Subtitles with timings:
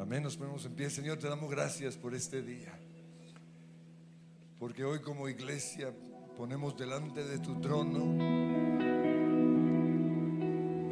[0.00, 0.22] Amén.
[0.22, 0.90] Nos ponemos en pie.
[0.90, 2.72] Señor, te damos gracias por este día.
[4.58, 5.92] Porque hoy como iglesia
[6.36, 7.98] ponemos delante de tu trono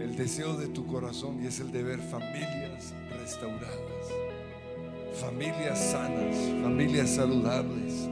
[0.00, 4.08] el deseo de tu corazón y es el de ver familias restauradas,
[5.20, 8.08] familias sanas, familias saludables.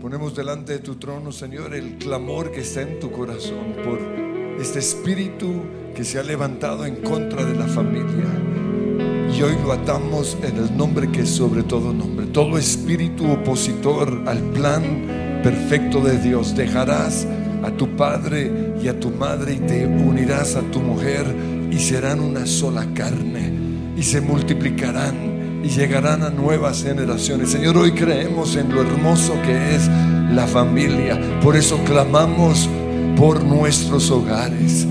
[0.00, 3.98] Ponemos delante de tu trono, Señor, el clamor que está en tu corazón por
[4.60, 5.62] este espíritu
[5.94, 8.51] que se ha levantado en contra de la familia.
[9.42, 12.26] Hoy lo atamos en el nombre que es sobre todo nombre.
[12.26, 17.26] Todo espíritu opositor al plan perfecto de Dios dejarás
[17.64, 21.26] a tu padre y a tu madre y te unirás a tu mujer
[21.72, 23.52] y serán una sola carne
[23.96, 27.50] y se multiplicarán y llegarán a nuevas generaciones.
[27.50, 29.88] Señor, hoy creemos en lo hermoso que es
[30.30, 31.18] la familia.
[31.42, 32.68] Por eso clamamos
[33.16, 34.86] por nuestros hogares.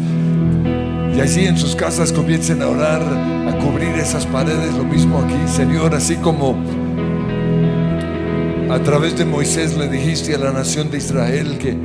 [1.16, 5.36] Y allí en sus casas comiencen a orar, a cubrir esas paredes, lo mismo aquí,
[5.48, 6.56] Señor, así como
[8.72, 11.78] a través de Moisés le dijiste a la nación de Israel que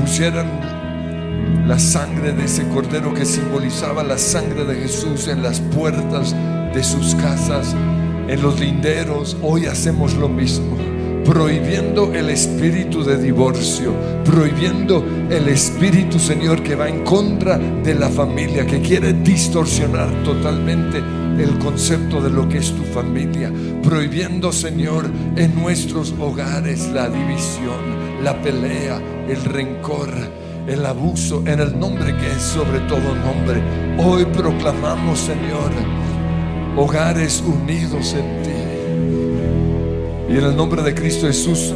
[0.00, 6.34] pusieran la sangre de ese cordero que simbolizaba la sangre de Jesús en las puertas
[6.72, 7.76] de sus casas,
[8.28, 9.36] en los linderos.
[9.42, 10.87] Hoy hacemos lo mismo
[11.24, 13.92] prohibiendo el espíritu de divorcio,
[14.24, 20.98] prohibiendo el espíritu, Señor, que va en contra de la familia, que quiere distorsionar totalmente
[20.98, 23.52] el concepto de lo que es tu familia,
[23.82, 30.08] prohibiendo, Señor, en nuestros hogares la división, la pelea, el rencor
[30.68, 33.62] el abuso en el nombre que es sobre todo nombre.
[33.98, 35.70] Hoy proclamamos, Señor,
[36.76, 38.57] hogares unidos en ti.
[40.28, 41.72] Y en el nombre de Cristo Jesús,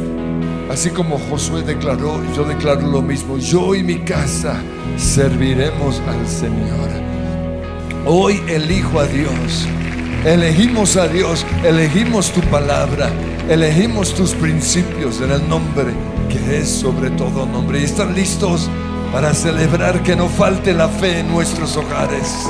[0.69, 4.61] así como Josué declaró, yo declaro lo mismo, yo y mi casa
[4.95, 6.89] serviremos al Señor.
[8.05, 9.67] Hoy elijo a Dios,
[10.23, 13.09] elegimos a Dios, elegimos tu palabra,
[13.49, 15.93] elegimos tus principios en el nombre
[16.29, 17.79] que es sobre todo nombre.
[17.79, 18.69] Y están listos
[19.11, 22.47] para celebrar que no falte la fe en nuestros hogares.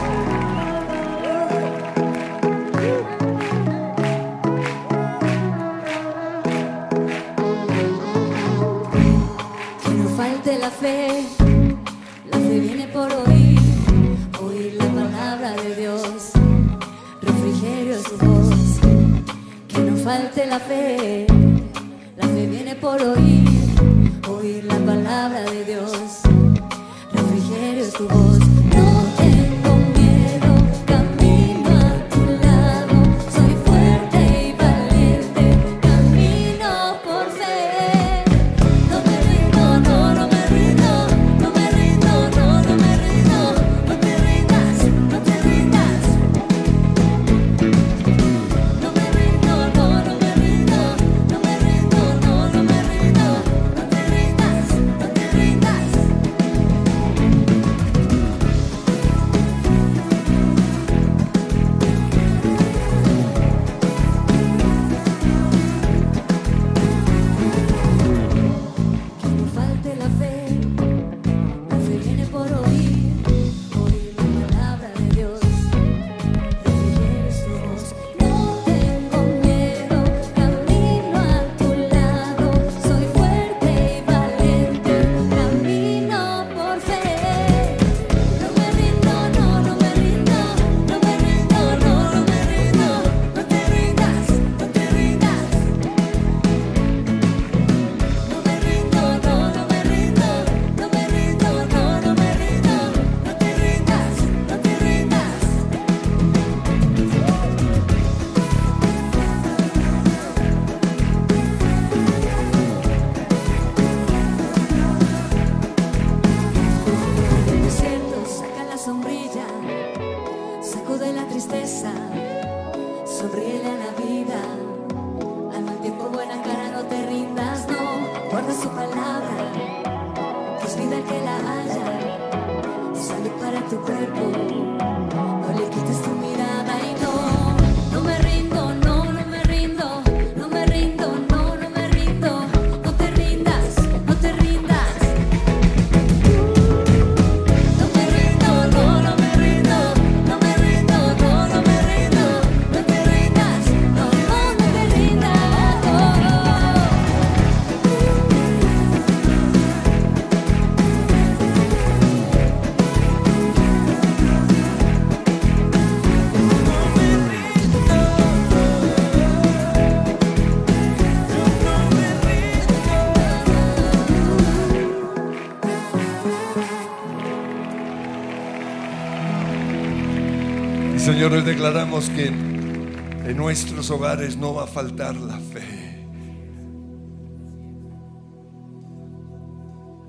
[181.24, 186.04] Señor, hoy declaramos que en nuestros hogares no va a faltar la fe.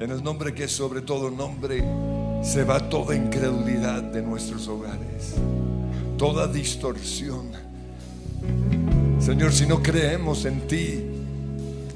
[0.00, 1.84] En el nombre que es sobre todo nombre,
[2.42, 5.36] se va toda incredulidad de nuestros hogares,
[6.18, 7.52] toda distorsión.
[9.20, 11.00] Señor, si no creemos en ti,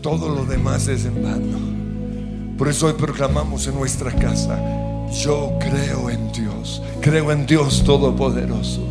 [0.01, 2.57] todo lo demás es en vano.
[2.57, 4.63] Por eso hoy proclamamos en nuestra casa,
[5.11, 8.88] yo creo en Dios, creo en Dios Todopoderoso,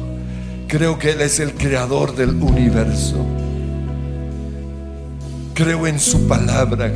[0.67, 3.25] creo que Él es el creador del universo,
[5.53, 6.91] creo en su palabra.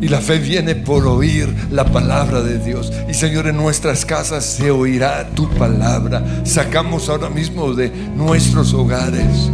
[0.00, 2.92] Y la fe viene por oír la palabra de Dios.
[3.08, 6.22] Y Señor, en nuestras casas se oirá tu palabra.
[6.44, 9.50] Sacamos ahora mismo de nuestros hogares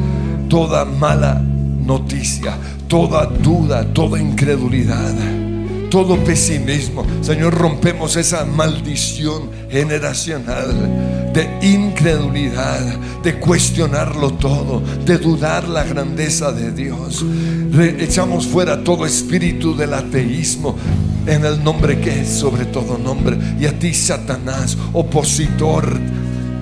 [0.49, 2.57] toda mala noticia,
[2.89, 5.15] toda duda, toda incredulidad
[5.91, 7.05] todo pesimismo.
[7.21, 16.73] Señor, rompemos esa maldición generacional de incredulidad, de cuestionarlo todo, de dudar la grandeza de
[16.73, 17.25] Dios.
[17.99, 20.77] echamos fuera todo espíritu del ateísmo
[21.27, 23.39] en el nombre que es sobre todo nombre.
[23.59, 25.99] Y a ti, Satanás, opositor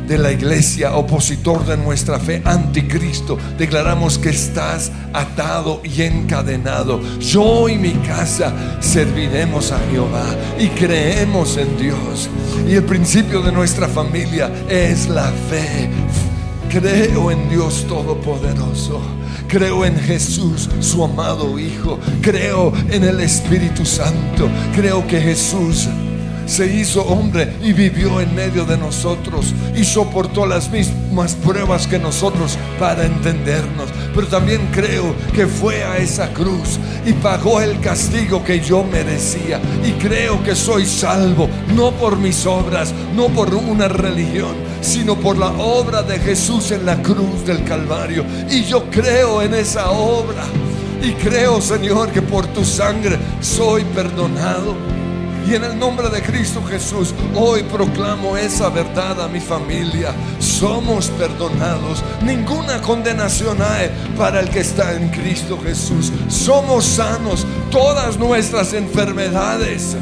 [0.09, 7.01] de la iglesia, opositor de nuestra fe, anticristo, declaramos que estás atado y encadenado.
[7.21, 10.27] Yo y mi casa serviremos a Jehová
[10.59, 12.31] y creemos en Dios.
[12.67, 15.91] Y el principio de nuestra familia es la fe.
[16.71, 19.01] Creo en Dios Todopoderoso.
[19.47, 21.99] Creo en Jesús, su amado Hijo.
[22.21, 24.49] Creo en el Espíritu Santo.
[24.75, 25.89] Creo que Jesús
[26.49, 31.99] se hizo hombre y vivió en medio de nosotros y soportó las mismas pruebas que
[31.99, 33.91] nosotros para entendernos.
[34.15, 39.61] Pero también creo que fue a esa cruz y pagó el castigo que yo merecía.
[39.85, 45.37] Y creo que soy salvo, no por mis obras, no por una religión, sino por
[45.37, 48.25] la obra de Jesús en la cruz del Calvario.
[48.51, 50.45] Y yo creo en esa obra.
[51.03, 54.75] Y creo, Señor, que por tu sangre soy perdonado
[55.49, 60.15] y en el nombre de Cristo Jesús, hoy proclamo esa verdad a mi familia.
[60.39, 62.05] Somos perdonados.
[62.23, 66.13] Ninguna condenación hay para el que está en Cristo Jesús.
[66.29, 67.47] Somos sanos.
[67.71, 69.97] Todas nuestras enfermedades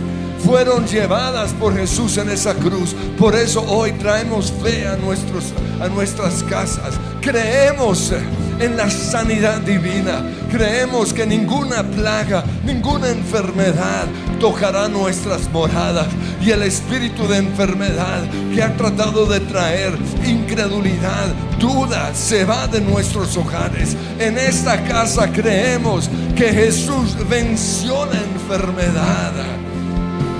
[0.44, 2.96] fueron llevadas por Jesús en esa cruz.
[3.16, 6.94] Por eso hoy traemos fe a, nuestros, a nuestras casas.
[7.20, 8.12] Creemos
[8.60, 10.22] en la sanidad divina.
[10.50, 14.06] Creemos que ninguna plaga, ninguna enfermedad
[14.40, 16.08] tocará nuestras moradas.
[16.40, 18.22] Y el espíritu de enfermedad
[18.54, 19.92] que ha tratado de traer
[20.24, 21.26] incredulidad,
[21.58, 23.96] duda, se va de nuestros hogares.
[24.18, 29.32] En esta casa creemos que Jesús venció la enfermedad.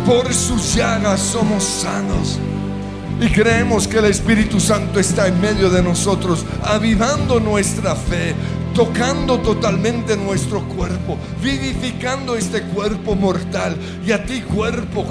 [0.07, 2.39] Por sus llagas somos sanos.
[3.21, 8.35] Y creemos que el Espíritu Santo está en medio de nosotros, avivando nuestra fe,
[8.75, 13.77] tocando totalmente nuestro cuerpo, vivificando este cuerpo mortal.
[14.07, 15.07] Y a ti cuerpo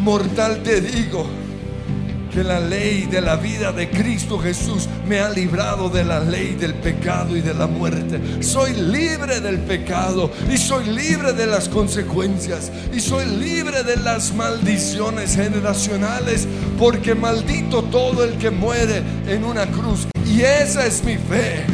[0.00, 1.26] mortal te digo,
[2.32, 6.54] que la ley de la vida de Cristo Jesús me ha librado de la ley
[6.54, 8.42] del pecado y de la muerte.
[8.42, 14.34] Soy libre del pecado y soy libre de las consecuencias y soy libre de las
[14.34, 20.06] maldiciones generacionales porque maldito todo el que muere en una cruz.
[20.26, 21.64] Y esa es mi fe.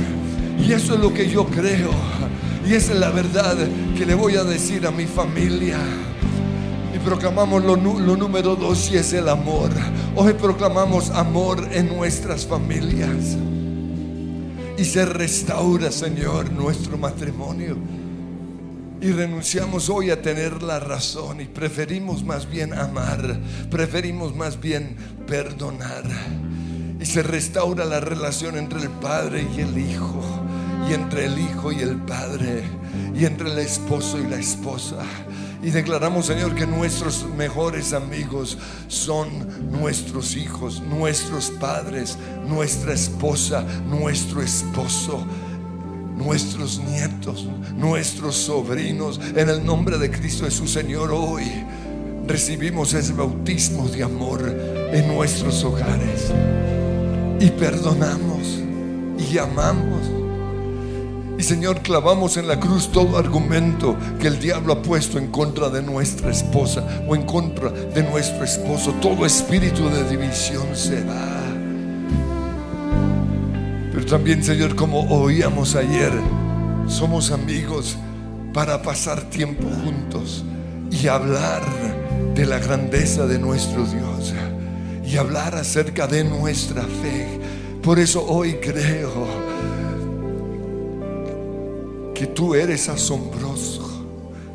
[0.59, 1.91] Y eso es lo que yo creo.
[2.67, 3.57] Y esa es la verdad
[3.97, 5.79] que le voy a decir a mi familia.
[7.09, 9.71] Proclamamos lo, número dos y es el amor.
[10.15, 13.35] Hoy proclamamos amor en nuestras familias.
[14.77, 17.79] Y se restaura, Señor, nuestro matrimonio.
[19.01, 24.95] Y renunciamos hoy a tener la razón y preferimos más bien amar, preferimos más bien
[25.27, 26.05] perdonar.
[27.01, 30.23] Y se restaura la relación entre el Padre y el Hijo,
[30.87, 32.65] y entre el Hijo y el Padre,
[33.15, 34.99] y entre el esposo y la esposa.
[35.63, 44.41] Y declaramos, Señor, que nuestros mejores amigos son nuestros hijos, nuestros padres, nuestra esposa, nuestro
[44.43, 45.25] esposo
[46.19, 47.47] nuestros nietos,
[47.77, 49.21] nuestros sobrinos.
[49.37, 51.45] En el nombre de Cristo Jesús, Señor, hoy
[52.27, 54.43] recibimos ese bautismo de amor
[54.93, 56.33] en nuestros hogares.
[57.41, 58.59] Y perdonamos
[59.31, 60.18] y amamos
[61.39, 65.69] y Señor, clavamos en la cruz todo argumento que el diablo ha puesto en contra
[65.69, 68.93] de nuestra esposa o en contra de nuestro esposo.
[69.01, 71.41] Todo espíritu de división se va.
[73.93, 76.11] Pero también, Señor, como oíamos ayer,
[76.89, 77.97] somos amigos
[78.53, 80.45] para pasar tiempo juntos
[80.91, 81.63] y hablar
[82.35, 84.35] de la grandeza de nuestro Dios
[85.05, 87.41] y hablar acerca de nuestra fe
[87.83, 89.38] Por eso hoy creo
[92.19, 93.89] que tú eres asombroso,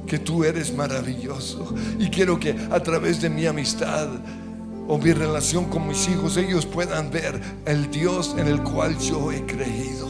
[0.06, 1.74] que tú eres maravilloso.
[1.98, 4.10] Y quiero que a través de mi amistad
[4.86, 9.32] o mi relación con mis hijos, ellos puedan ver el Dios en el cual yo
[9.32, 10.10] he creído.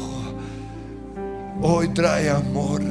[1.61, 2.81] Hoy trae amor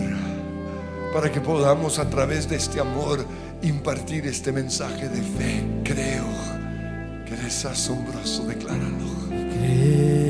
[1.12, 3.26] para que podamos a través de este amor
[3.62, 5.64] impartir este mensaje de fe.
[5.82, 6.24] Creo
[7.26, 10.21] que eres asombroso, decláralo.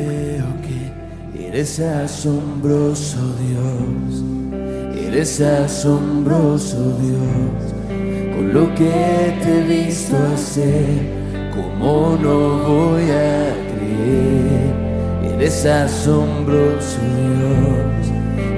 [1.52, 4.24] Eres asombroso Dios,
[4.96, 7.74] eres asombroso Dios,
[8.34, 10.86] con lo que te he visto hacer,
[11.54, 18.06] como no voy a creer, eres asombroso Dios,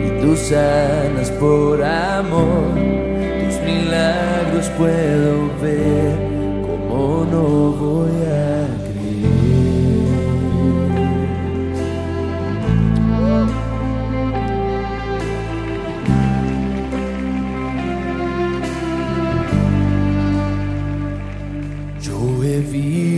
[0.06, 6.14] y tú sanas por amor, tus milagros puedo ver,
[6.62, 8.53] como no voy a creer.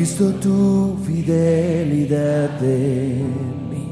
[0.06, 3.26] Visto tu fidelidad en
[3.70, 3.88] mí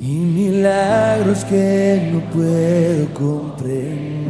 [0.00, 4.22] y milagros que no puedo comprender.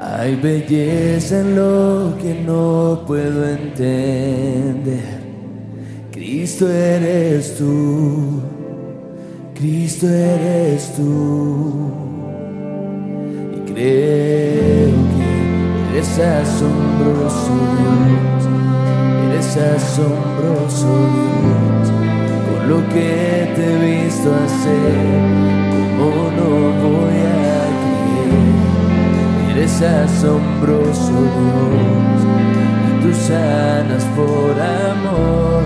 [0.00, 5.20] Hay belleza en lo que no puedo entender.
[6.10, 8.42] Cristo eres tú,
[9.54, 11.92] Cristo eres tú.
[13.54, 15.15] Y creo que
[15.96, 18.44] eres asombroso Dios,
[19.30, 21.90] eres asombroso Dios,
[22.46, 24.94] con lo que te he visto hacer,
[25.72, 26.50] como no
[26.84, 32.18] voy a creer, eres asombroso Dios,
[32.88, 35.62] y tú sanas por amor,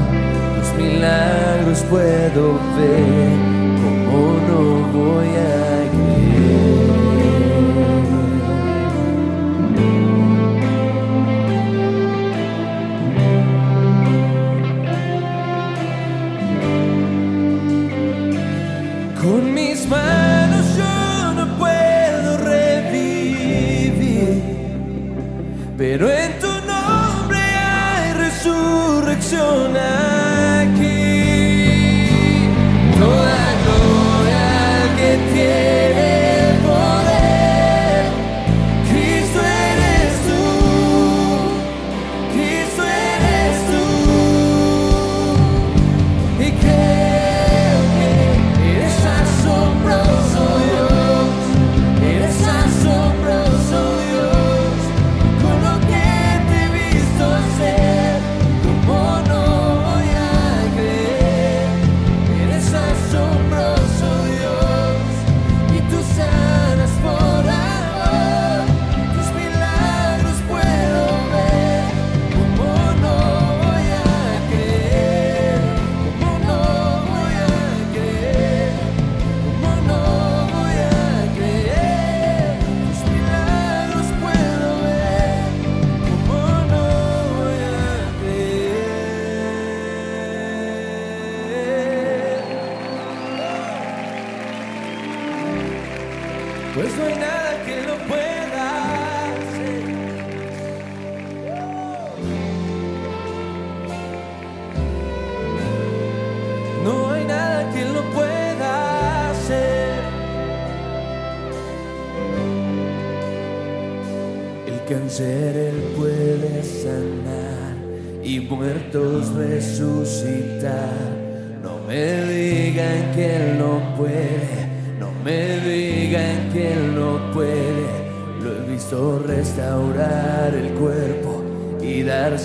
[0.54, 3.34] tus milagros puedo ver,
[3.82, 6.89] como no voy a creer.
[25.80, 26.10] Pero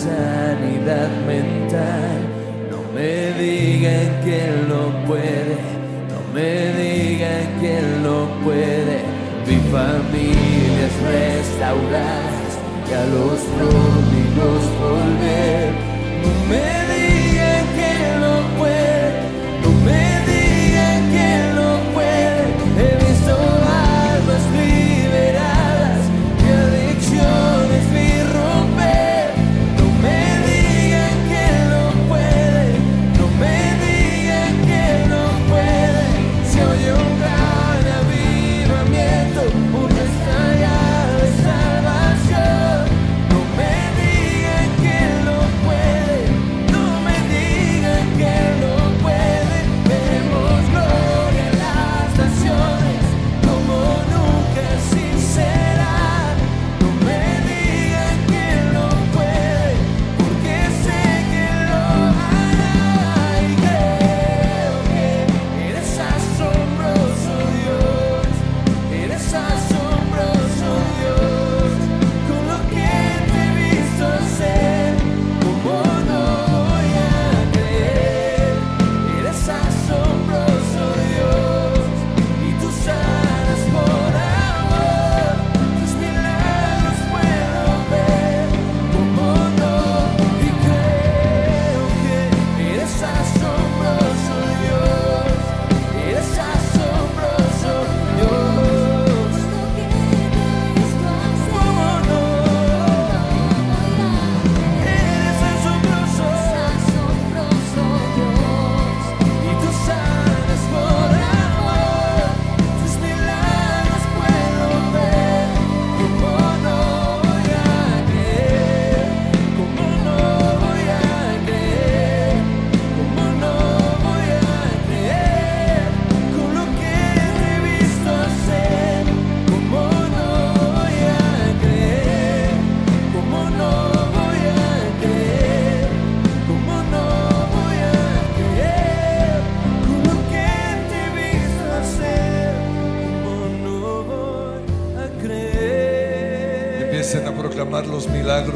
[0.04, 0.45] y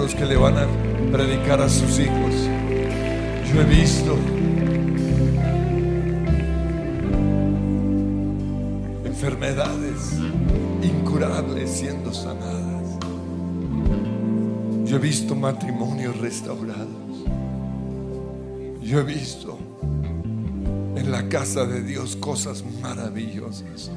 [0.07, 0.65] que le van a
[1.11, 2.33] predicar a sus hijos.
[3.53, 4.15] Yo he visto
[9.03, 10.13] enfermedades
[10.81, 12.97] incurables siendo sanadas.
[14.85, 16.87] Yo he visto matrimonios restaurados.
[18.81, 19.59] Yo he visto
[20.95, 23.91] en la casa de Dios cosas maravillosas.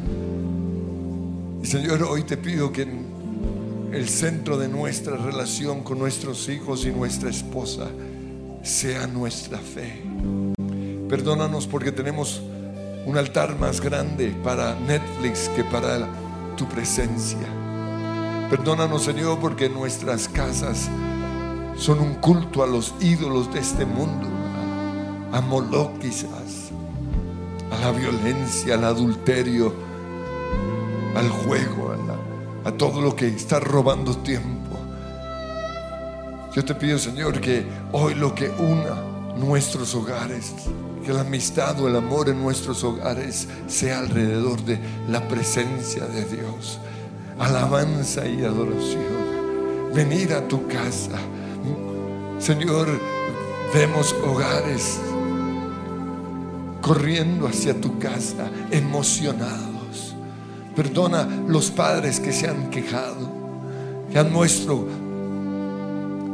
[1.63, 3.02] Y Señor, hoy te pido que
[3.93, 7.89] el centro de nuestra relación con nuestros hijos y nuestra esposa
[8.63, 10.03] sea nuestra fe.
[11.09, 12.41] Perdónanos porque tenemos
[13.05, 16.09] un altar más grande para Netflix que para
[16.57, 17.47] tu presencia.
[18.49, 20.89] Perdónanos, Señor, porque nuestras casas
[21.77, 24.29] son un culto a los ídolos de este mundo,
[25.33, 26.71] a, Moloch quizás,
[27.71, 29.73] a la violencia, al adulterio,
[31.15, 31.82] al juego,
[32.65, 34.79] a, todo lo que está robando tiempo.
[36.55, 40.53] Yo te pido, Señor, que hoy lo que una nuestros hogares,
[41.05, 46.25] que la amistad o el amor en nuestros hogares sea alrededor de la presencia de
[46.25, 46.79] Dios.
[47.39, 49.93] Alabanza y adoración.
[49.95, 51.19] Venir a tu casa.
[52.39, 52.89] Señor,
[53.75, 54.99] vemos hogares
[56.81, 59.72] corriendo hacia tu casa, emocionados.
[60.75, 63.29] Perdona los padres que se han quejado,
[64.11, 64.33] que han,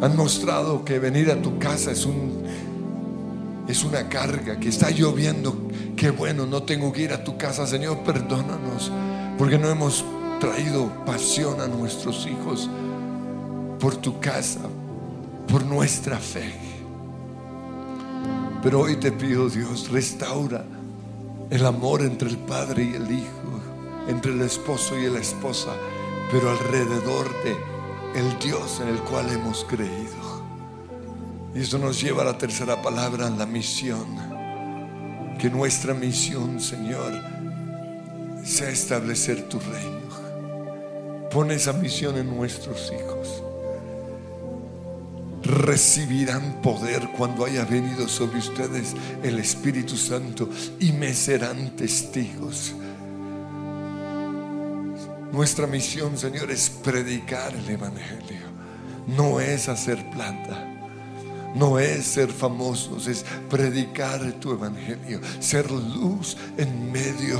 [0.03, 2.47] han mostrado que venir a tu casa es un
[3.69, 5.55] es una carga, que está lloviendo,
[5.95, 8.91] qué bueno, no tengo que ir a tu casa, Señor, perdónanos,
[9.37, 10.05] porque no hemos
[10.41, 12.71] traído pasión a nuestros hijos
[13.79, 14.61] por tu casa,
[15.47, 16.51] por nuestra fe.
[18.63, 20.65] Pero hoy te pido, Dios, restaura
[21.51, 23.61] el amor entre el padre y el hijo,
[24.09, 25.75] entre el esposo y la esposa,
[26.33, 27.57] pero alrededor de
[28.19, 30.19] el Dios en el cual hemos creído.
[31.55, 34.07] Y eso nos lleva a la tercera palabra, la misión.
[35.39, 37.13] Que nuestra misión, Señor,
[38.45, 41.29] sea establecer tu reino.
[41.31, 43.43] Pon esa misión en nuestros hijos.
[45.43, 50.49] Recibirán poder cuando haya venido sobre ustedes el Espíritu Santo
[50.81, 52.75] y me serán testigos.
[55.39, 58.43] Nuestra misión, Señor, es predicar el Evangelio.
[59.07, 60.75] No es hacer planta
[61.55, 67.39] no es ser famosos, es predicar tu evangelio, ser luz en medio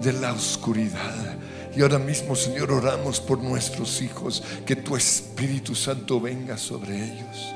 [0.00, 1.36] de la oscuridad.
[1.76, 7.54] Y ahora mismo, Señor, oramos por nuestros hijos, que tu Espíritu Santo venga sobre ellos.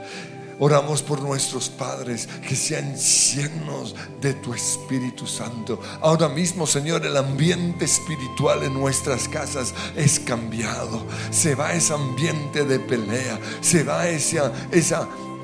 [0.58, 5.80] Oramos por nuestros padres que sean llenos de tu Espíritu Santo.
[6.00, 11.04] Ahora mismo, Señor, el ambiente espiritual en nuestras casas es cambiado.
[11.30, 14.52] Se va ese ambiente de pelea, se va esa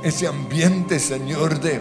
[0.03, 1.81] ese ambiente, Señor, de,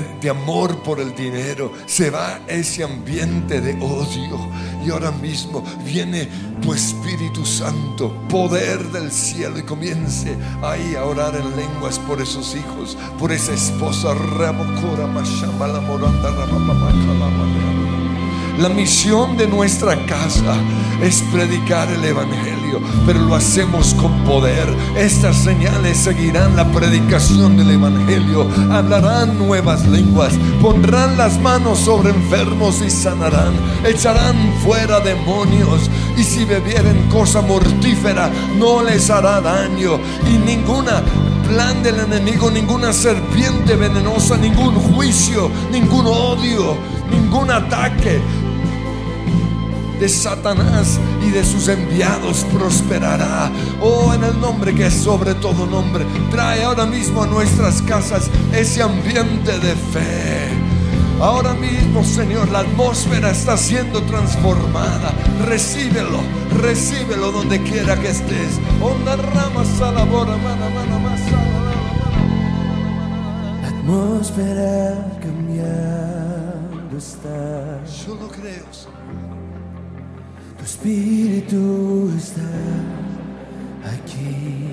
[0.00, 1.72] de, amor por el dinero.
[1.86, 4.38] Se va ese ambiente de odio.
[4.84, 6.28] Y ahora mismo viene
[6.60, 12.54] tu Espíritu Santo, poder del cielo, y comience ahí a orar en lenguas por esos
[12.54, 14.14] hijos, por esa esposa.
[14.14, 14.52] La
[18.82, 20.54] misión de nuestra casa
[21.00, 24.66] es predicar el Evangelio, pero lo hacemos con poder.
[24.96, 28.46] Estas señales seguirán la predicación del Evangelio.
[28.70, 33.54] Hablarán nuevas lenguas, pondrán las manos sobre enfermos y sanarán.
[33.84, 41.02] Echarán fuera demonios y si bebieren cosa mortífera no les hará daño y ninguna
[41.48, 46.76] plan del enemigo, ninguna serpiente venenosa, ningún juicio, ningún odio,
[47.10, 48.20] ningún ataque
[50.02, 53.52] de Satanás y de sus enviados prosperará.
[53.80, 58.28] Oh, en el nombre que es sobre todo nombre, trae ahora mismo a nuestras casas
[58.52, 60.48] ese ambiente de fe.
[61.20, 65.14] Ahora mismo, Señor, la atmósfera está siendo transformada.
[65.46, 66.18] Recíbelo,
[66.60, 68.58] recíbelo donde quiera que estés.
[68.80, 70.98] Onda rama salabora, mana, mana,
[73.62, 77.84] La atmósfera cambiando está.
[78.04, 78.64] Yo lo creo,
[80.62, 82.40] tu espíritu está
[83.84, 84.68] aquí.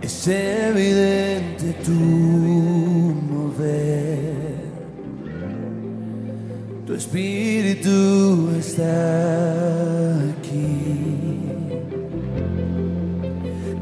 [0.00, 1.90] Es evidente tu
[3.32, 4.54] mover.
[6.86, 8.84] Tu espíritu está
[10.30, 11.40] aquí.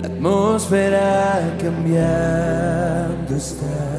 [0.01, 3.96] La atmósfera cambiando está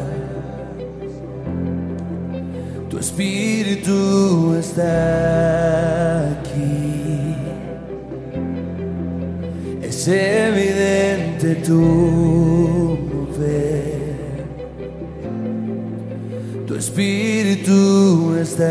[2.97, 7.35] tu espíritu está aquí.
[9.83, 14.47] Es evidente tu mover.
[16.65, 18.65] Tu espíritu está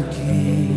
[0.00, 0.68] aquí.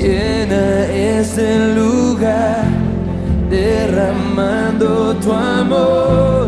[0.00, 2.66] Llena este lugar
[3.50, 6.46] derramando tu amor,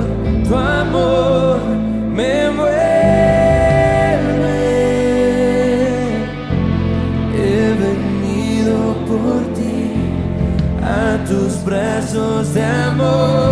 [0.48, 1.58] tu amor
[2.14, 2.79] me mueve.
[12.10, 13.49] besos de amor.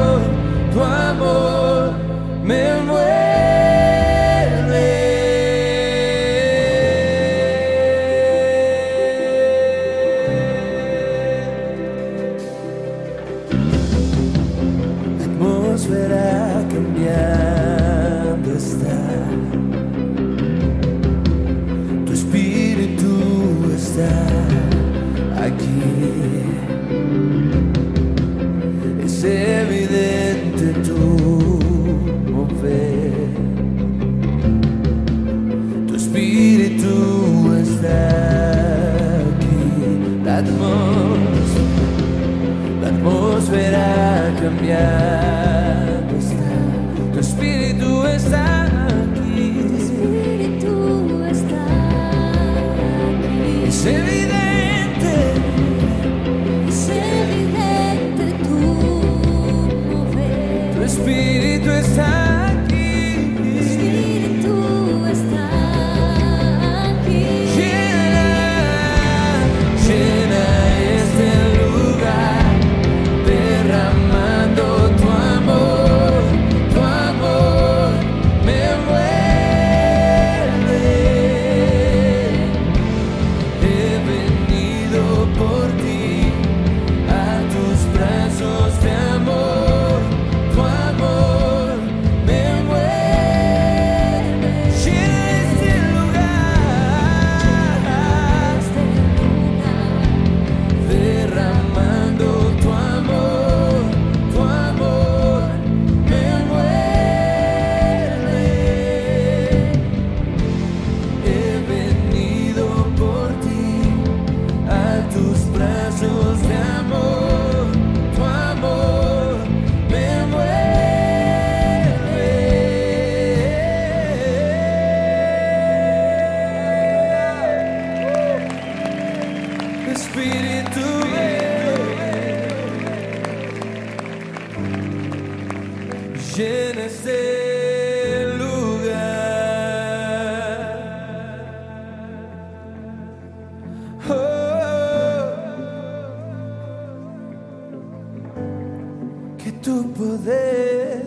[149.68, 151.02] tu poder,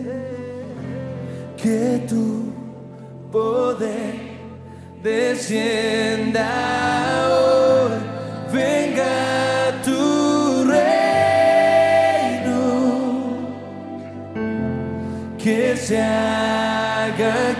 [1.56, 2.52] que tu
[3.32, 4.14] poder
[5.02, 6.48] descienda
[7.28, 7.98] hoy,
[8.52, 11.00] venga tu reino,
[15.36, 17.51] que se haga.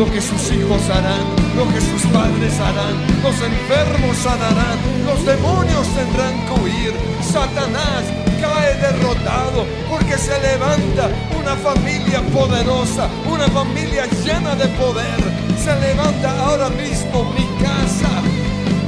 [0.00, 5.86] Lo que sus hijos harán, lo que sus padres harán, los enfermos sanarán, los demonios
[5.94, 8.04] tendrán que huir, Satanás
[8.40, 15.20] cae derrotado porque se levanta una familia poderosa, una familia llena de poder.
[15.62, 18.08] Se levanta ahora mismo mi casa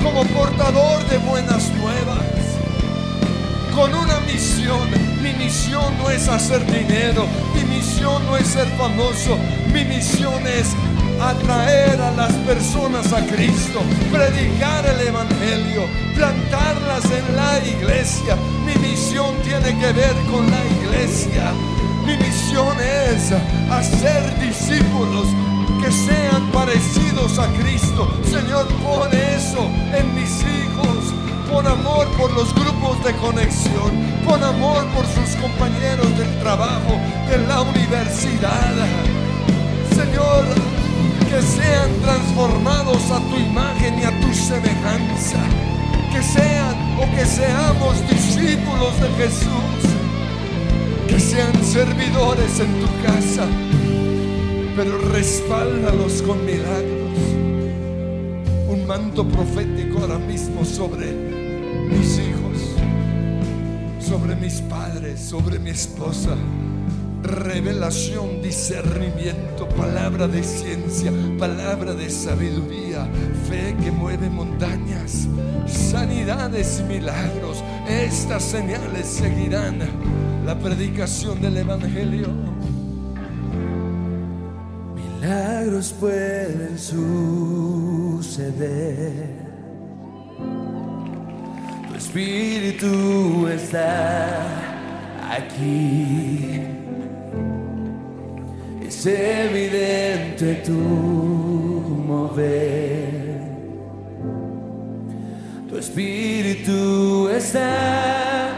[0.02, 2.32] como portador de buenas nuevas
[3.74, 4.88] con una misión.
[5.22, 9.38] Mi misión no es hacer dinero, mi misión no es ser famoso,
[9.72, 10.74] mi misión es
[11.30, 13.80] atraer a las personas a Cristo,
[14.10, 15.82] predicar el Evangelio,
[16.14, 18.36] plantarlas en la iglesia.
[18.66, 21.52] Mi misión tiene que ver con la iglesia.
[22.06, 23.32] Mi misión es
[23.70, 25.26] hacer discípulos
[25.82, 28.08] que sean parecidos a Cristo.
[28.24, 31.14] Señor, pon eso en mis hijos.
[31.50, 33.90] Pon amor por los grupos de conexión.
[34.24, 38.74] Pon amor por sus compañeros del trabajo, de la universidad.
[39.94, 40.71] Señor,
[41.32, 45.40] que sean transformados a tu imagen y a tu semejanza.
[46.12, 49.80] Que sean o que seamos discípulos de Jesús.
[51.08, 53.46] Que sean servidores en tu casa.
[54.76, 57.18] Pero respáldalos con milagros.
[58.68, 62.58] Un manto profético ahora mismo sobre mis hijos,
[64.00, 66.36] sobre mis padres, sobre mi esposa.
[67.22, 73.06] Revelación, discernimiento, palabra de ciencia, palabra de sabiduría,
[73.48, 75.28] fe que mueve montañas,
[75.66, 77.62] sanidades y milagros.
[77.88, 79.78] Estas señales seguirán
[80.44, 82.28] la predicación del Evangelio.
[84.94, 88.32] Milagros pueden suceder
[92.12, 94.44] Espíritu está
[95.30, 96.71] aquí.
[99.02, 100.78] Es evidente tu
[102.06, 103.10] mover.
[105.68, 108.50] Tu Espíritu está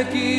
[0.00, 0.29] aquí.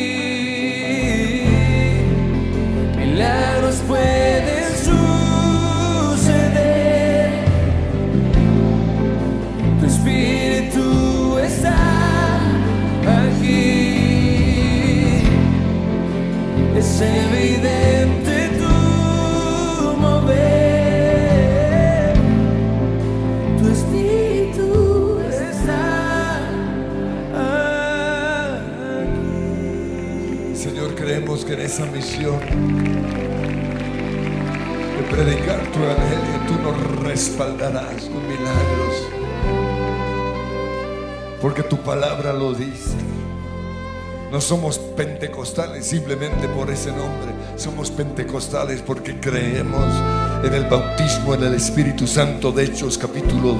[32.02, 32.28] De
[35.08, 39.08] predicar tu evangelio tú nos respaldarás con milagros.
[41.40, 42.96] Porque tu palabra lo dice.
[44.32, 47.32] No somos pentecostales simplemente por ese nombre.
[47.56, 49.86] Somos pentecostales porque creemos
[50.42, 53.58] en el bautismo en el Espíritu Santo de Hechos capítulo 2.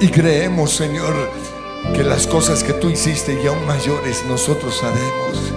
[0.00, 1.14] Y creemos, Señor,
[1.94, 5.55] que las cosas que tú hiciste y aún mayores nosotros haremos.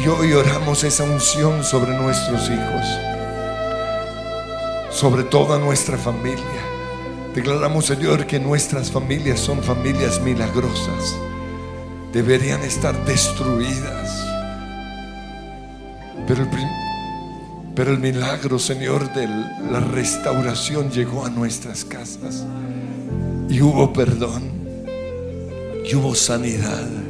[0.00, 2.86] Y hoy oramos esa unción sobre nuestros hijos,
[4.90, 6.44] sobre toda nuestra familia.
[7.34, 11.16] Declaramos, Señor, que nuestras familias son familias milagrosas.
[12.12, 14.24] Deberían estar destruidas.
[16.28, 16.48] Pero el,
[17.74, 22.44] pero el milagro, Señor, de la restauración llegó a nuestras casas.
[23.48, 24.44] Y hubo perdón.
[25.84, 27.07] Y hubo sanidad.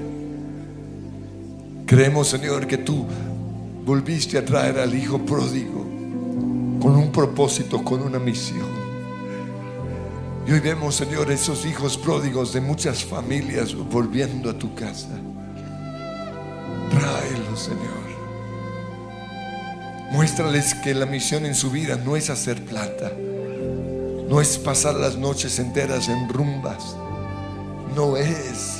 [1.88, 3.06] Creemos, Señor, que tú
[3.86, 5.86] volviste a traer al Hijo pródigo
[6.82, 8.68] con un propósito, con una misión.
[10.46, 15.08] Y hoy vemos, Señor, esos hijos pródigos de muchas familias volviendo a tu casa.
[16.90, 18.08] Tráelos, Señor.
[20.12, 23.12] Muéstrales que la misión en su vida no es hacer plata,
[24.28, 26.94] no es pasar las noches enteras en rumbas,
[27.96, 28.77] no es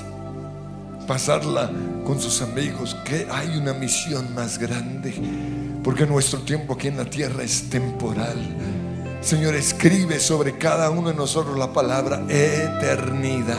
[1.08, 1.70] pasarla
[2.04, 5.14] con sus amigos, que hay una misión más grande,
[5.82, 8.36] porque nuestro tiempo aquí en la tierra es temporal.
[9.22, 13.56] Señor, escribe sobre cada uno de nosotros la palabra eternidad.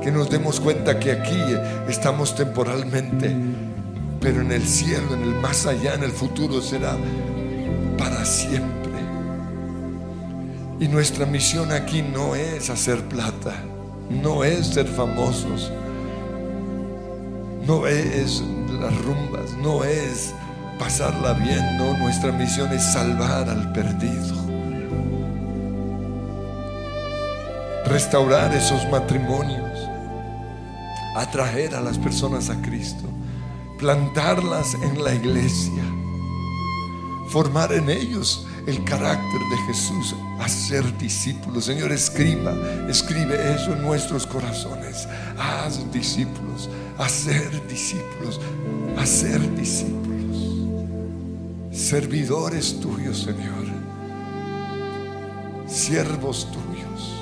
[0.00, 1.42] Que nos demos cuenta que aquí
[1.88, 3.34] estamos temporalmente,
[4.20, 6.96] pero en el cielo, en el más allá, en el futuro será
[7.98, 8.92] para siempre.
[10.78, 13.56] Y nuestra misión aquí no es hacer plata,
[14.08, 15.70] no es ser famosos,
[17.70, 18.42] no es
[18.80, 20.34] las rumbas, no es
[20.76, 24.34] pasarla bien, no, nuestra misión es salvar al perdido.
[27.86, 29.88] Restaurar esos matrimonios,
[31.14, 33.04] atraer a las personas a Cristo,
[33.78, 35.84] plantarlas en la iglesia,
[37.28, 41.66] formar en ellos el carácter de Jesús, a ser discípulos.
[41.66, 42.52] Señor, escriba,
[42.88, 45.06] escribe eso en nuestros corazones.
[45.38, 46.68] Haz discípulos,
[47.00, 48.40] hacer discípulos,
[48.98, 50.00] hacer discípulos.
[51.72, 53.66] Servidores tuyos, Señor.
[55.66, 57.14] Siervos tuyos.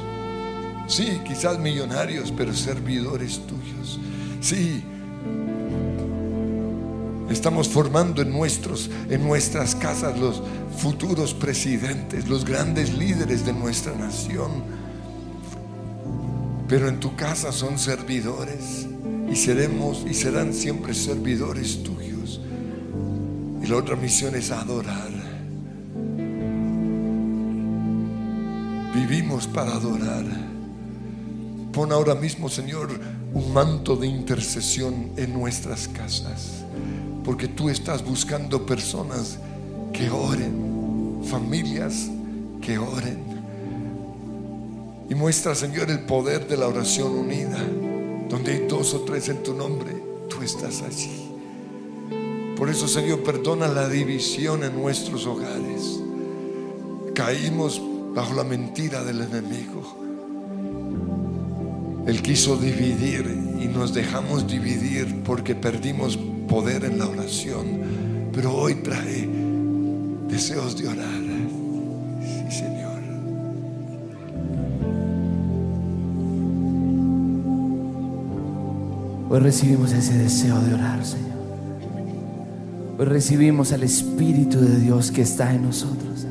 [0.89, 4.01] Sí, quizás millonarios, pero servidores tuyos.
[4.41, 4.83] Sí,
[7.31, 10.43] Estamos formando en, nuestros, en nuestras casas los
[10.79, 14.65] futuros presidentes, los grandes líderes de nuestra nación.
[16.69, 18.87] Pero en tu casa son servidores
[19.31, 22.41] y seremos y serán siempre servidores tuyos.
[23.63, 25.11] Y la otra misión es adorar.
[28.95, 30.25] Vivimos para adorar.
[31.73, 32.89] Pon ahora mismo, Señor,
[33.33, 36.65] un manto de intercesión en nuestras casas
[37.29, 39.39] porque tú estás buscando personas
[39.93, 42.09] que oren, familias
[42.63, 43.19] que oren.
[45.11, 47.59] Y muestra, Señor, el poder de la oración unida.
[48.29, 49.91] Donde hay dos o tres en tu nombre,
[50.29, 51.29] tú estás allí.
[52.57, 56.01] Por eso, Señor, perdona la división en nuestros hogares.
[57.15, 57.81] Caímos
[58.15, 59.97] bajo la mentira del enemigo.
[62.07, 63.27] Él quiso dividir
[63.61, 69.29] y nos dejamos dividir porque perdimos poder en la oración, pero hoy trae
[70.29, 71.28] deseos de orar.
[79.31, 81.37] Hoy recibimos ese deseo de orar, Señor.
[82.99, 86.27] Hoy recibimos al Espíritu de Dios que está en nosotros.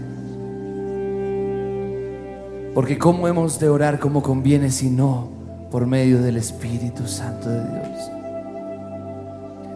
[2.74, 5.30] Porque ¿cómo hemos de orar como conviene si no
[5.70, 8.12] por medio del Espíritu Santo de Dios?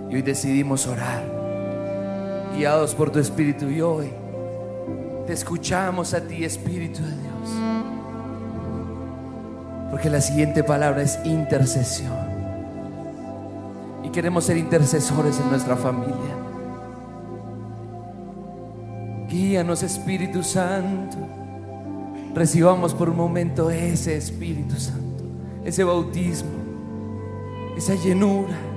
[0.09, 1.23] Y hoy decidimos orar,
[2.57, 3.69] guiados por tu Espíritu.
[3.69, 4.09] Y hoy
[5.27, 7.49] te escuchamos a ti, Espíritu de Dios.
[9.91, 12.30] Porque la siguiente palabra es intercesión.
[14.11, 16.35] Queremos ser intercesores en nuestra familia.
[19.29, 21.17] Guíanos, Espíritu Santo.
[22.33, 25.23] Recibamos por un momento ese Espíritu Santo,
[25.65, 26.49] ese bautismo,
[27.75, 28.71] esa llenura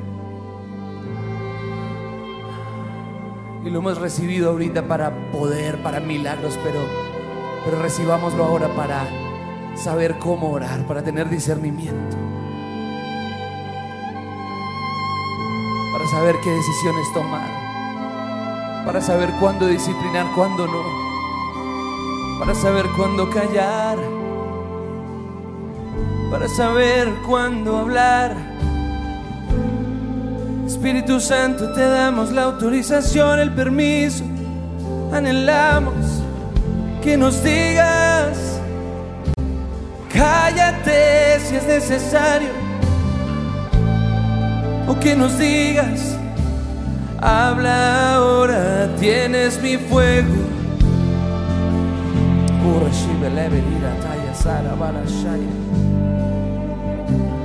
[3.65, 6.81] y lo hemos recibido ahorita para poder, para milagros, pero,
[7.65, 9.07] pero recibámoslo ahora para
[9.75, 12.17] saber cómo orar, para tener discernimiento,
[16.05, 17.49] para saber qué decisiones tomar,
[18.85, 20.83] para saber cuándo disciplinar, cuándo no,
[22.39, 23.97] para saber cuándo callar,
[26.31, 28.37] para saber cuándo hablar
[30.67, 34.25] Espíritu Santo, te damos la autorización, el permiso.
[35.11, 35.95] Anhelamos
[37.03, 38.61] que nos digas,
[40.13, 42.64] cállate si es necesario.
[44.87, 46.17] O que nos digas,
[47.21, 50.35] habla ahora, tienes mi fuego.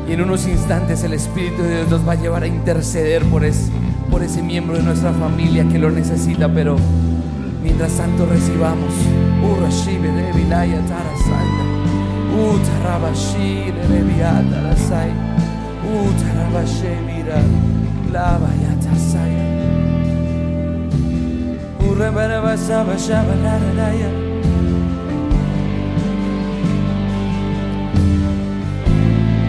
[0.07, 3.43] Y en unos instantes el Espíritu de Dios nos va a llevar a interceder por,
[4.09, 6.75] por ese miembro de nuestra familia que lo necesita, pero
[7.63, 8.93] mientras tanto recibamos.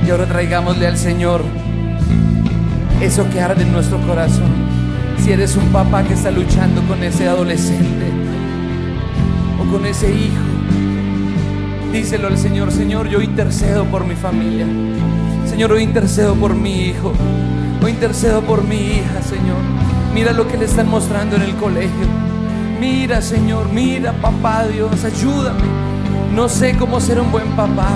[0.04, 1.42] Y ahora traigámosle al Señor
[3.00, 4.50] eso que arde en nuestro corazón.
[5.18, 8.06] Si eres un papá que está luchando con ese adolescente
[9.58, 10.42] o con ese hijo,
[11.92, 14.66] díselo al Señor, Señor, yo intercedo por mi familia.
[15.46, 17.12] Señor, yo intercedo por mi hijo.
[17.80, 19.56] Yo intercedo por mi hija, Señor.
[20.12, 22.06] Mira lo que le están mostrando en el colegio.
[22.78, 25.64] Mira, Señor, mira, papá Dios, ayúdame.
[26.34, 27.88] No sé cómo ser un buen papá.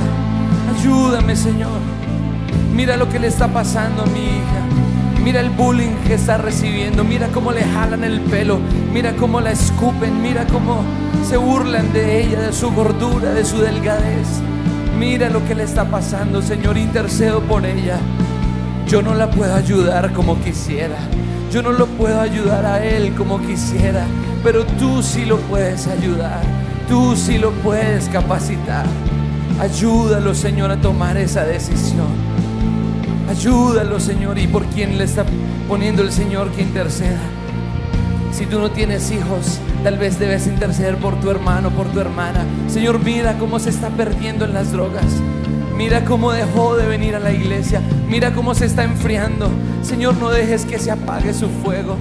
[0.78, 1.80] Ayúdame, Señor.
[2.74, 5.22] Mira lo que le está pasando a mi hija.
[5.22, 7.04] Mira el bullying que está recibiendo.
[7.04, 8.60] Mira cómo le jalan el pelo.
[8.92, 10.22] Mira cómo la escupen.
[10.22, 10.82] Mira cómo
[11.28, 14.28] se burlan de ella, de su gordura, de su delgadez.
[14.98, 16.78] Mira lo que le está pasando, Señor.
[16.78, 17.98] Intercedo por ella.
[18.86, 20.98] Yo no la puedo ayudar como quisiera.
[21.52, 24.04] Yo no lo puedo ayudar a él como quisiera.
[24.42, 26.42] Pero tú sí lo puedes ayudar.
[26.88, 28.86] Tú sí lo puedes capacitar.
[29.60, 32.08] Ayúdalo, Señor, a tomar esa decisión.
[33.28, 35.24] Ayúdalo, Señor, y por quien le está
[35.68, 37.20] poniendo el Señor que interceda.
[38.32, 42.46] Si tú no tienes hijos, Tal vez debes interceder por tu hermano, por tu hermana.
[42.68, 45.04] Señor, mira cómo se está perdiendo en las drogas.
[45.76, 47.80] Mira cómo dejó de venir a la iglesia.
[48.08, 49.50] Mira cómo se está enfriando.
[49.82, 51.96] Señor, no dejes que se apague su fuego.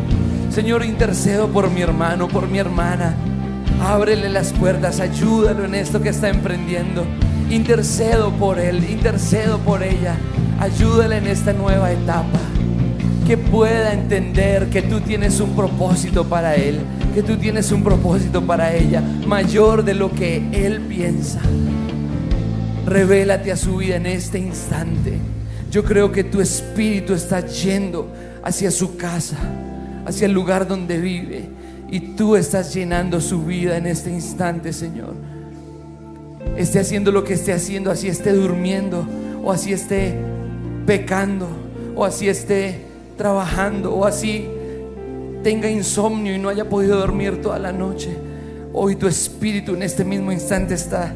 [0.51, 3.15] Señor, intercedo por mi hermano, por mi hermana.
[3.83, 7.03] Ábrele las puertas, ayúdalo en esto que está emprendiendo.
[7.49, 10.15] Intercedo por él, intercedo por ella.
[10.59, 12.39] Ayúdale en esta nueva etapa.
[13.25, 16.79] Que pueda entender que tú tienes un propósito para él,
[17.15, 21.39] que tú tienes un propósito para ella, mayor de lo que él piensa.
[22.85, 25.13] Revélate a su vida en este instante.
[25.71, 28.11] Yo creo que tu espíritu está yendo
[28.43, 29.37] hacia su casa,
[30.05, 31.45] hacia el lugar donde vive.
[31.89, 35.13] Y tú estás llenando su vida en este instante, Señor.
[36.57, 39.07] Esté haciendo lo que esté haciendo, así esté durmiendo,
[39.43, 40.15] o así esté
[40.85, 41.47] pecando,
[41.95, 42.81] o así esté
[43.17, 44.47] trabajando, o así
[45.43, 48.09] tenga insomnio y no haya podido dormir toda la noche.
[48.73, 51.13] Hoy tu espíritu en este mismo instante está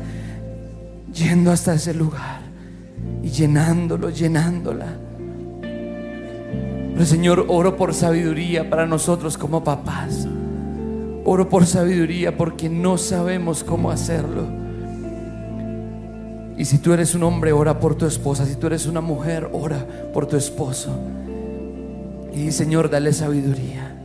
[1.18, 2.42] yendo hasta ese lugar
[3.24, 4.86] y llenándolo, llenándola.
[6.94, 10.28] Pero Señor, oro por sabiduría para nosotros como papás.
[11.26, 14.48] Oro por sabiduría porque no sabemos cómo hacerlo.
[16.58, 18.46] Y si tú eres un hombre, ora por tu esposa.
[18.46, 20.90] Si tú eres una mujer, ora por tu esposo.
[22.34, 23.96] Y Señor, dale sabiduría.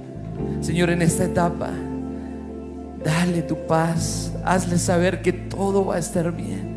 [0.61, 1.71] Señor, en esta etapa,
[3.03, 4.33] dale tu paz.
[4.45, 6.72] Hazle saber que todo va a estar bien.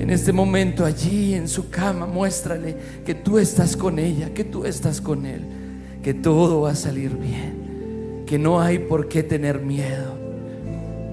[0.00, 2.74] En este momento allí en su cama, muéstrale
[3.04, 5.42] que tú estás con ella, que tú estás con él,
[6.02, 10.16] que todo va a salir bien, que no hay por qué tener miedo.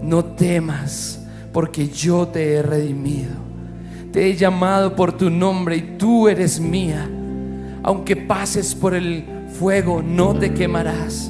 [0.02, 1.20] No temas,
[1.52, 3.34] porque yo te he redimido.
[4.14, 7.10] Te he llamado por tu nombre y tú eres mía.
[7.84, 9.26] Aunque pases por el
[9.60, 11.30] fuego, no te quemarás.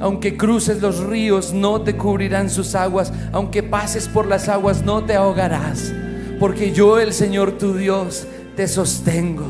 [0.00, 3.12] Aunque cruces los ríos, no te cubrirán sus aguas.
[3.32, 5.92] Aunque pases por las aguas, no te ahogarás
[6.38, 8.26] porque yo, el Señor tu Dios,
[8.56, 9.46] te sostengo.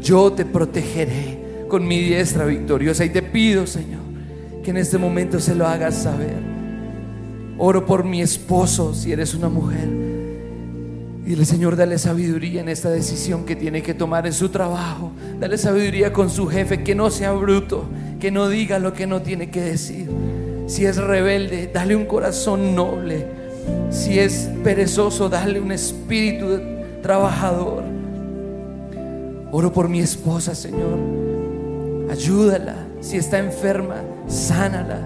[0.00, 3.04] Yo te protegeré con mi diestra victoriosa.
[3.04, 4.02] Y te pido, Señor,
[4.62, 6.36] que en este momento se lo hagas saber.
[7.58, 9.88] Oro por mi esposo, si eres una mujer.
[11.26, 15.12] Y el Señor, dale sabiduría en esta decisión que tiene que tomar en su trabajo.
[15.40, 17.84] Dale sabiduría con su jefe, que no sea bruto,
[18.20, 20.08] que no diga lo que no tiene que decir.
[20.66, 23.26] Si es rebelde, dale un corazón noble
[23.90, 26.60] si es perezoso, dale un espíritu
[27.02, 27.84] trabajador.
[29.52, 30.98] Oro por mi esposa, Señor.
[32.10, 32.76] Ayúdala.
[33.00, 33.96] Si está enferma,
[34.26, 35.00] sánala.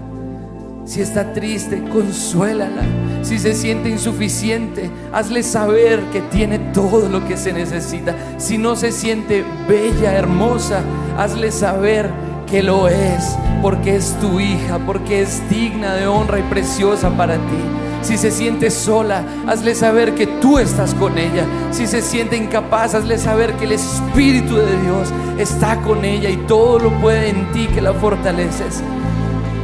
[0.85, 2.81] Si está triste, consuélala.
[3.21, 8.15] Si se siente insuficiente, hazle saber que tiene todo lo que se necesita.
[8.37, 10.81] Si no se siente bella, hermosa,
[11.17, 12.09] hazle saber
[12.47, 17.35] que lo es, porque es tu hija, porque es digna de honra y preciosa para
[17.35, 17.80] ti.
[18.01, 21.45] Si se siente sola, hazle saber que tú estás con ella.
[21.71, 26.37] Si se siente incapaz, hazle saber que el Espíritu de Dios está con ella y
[26.37, 28.81] todo lo puede en ti que la fortaleces.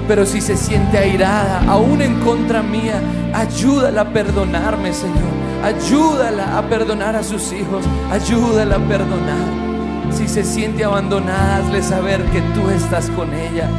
[0.07, 3.01] Pero si se siente airada, aún en contra mía,
[3.33, 5.35] ayúdala a perdonarme, Señor.
[5.63, 7.83] Ayúdala a perdonar a sus hijos.
[8.11, 9.67] Ayúdala a perdonar.
[10.11, 13.69] Si se siente abandonada, hazle saber que tú estás con ella.